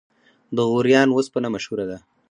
[0.55, 1.97] د غوریان وسپنه مشهوره ده